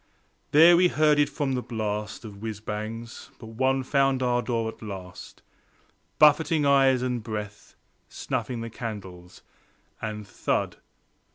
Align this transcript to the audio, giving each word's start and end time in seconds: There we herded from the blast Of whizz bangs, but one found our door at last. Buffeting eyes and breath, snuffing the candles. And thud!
There 0.51 0.75
we 0.77 0.87
herded 0.87 1.29
from 1.29 1.51
the 1.51 1.61
blast 1.61 2.25
Of 2.25 2.37
whizz 2.41 2.59
bangs, 2.61 3.29
but 3.37 3.49
one 3.49 3.83
found 3.83 4.23
our 4.23 4.41
door 4.41 4.67
at 4.69 4.81
last. 4.81 5.43
Buffeting 6.17 6.65
eyes 6.65 7.03
and 7.03 7.21
breath, 7.21 7.75
snuffing 8.09 8.61
the 8.61 8.71
candles. 8.71 9.43
And 10.01 10.27
thud! 10.27 10.77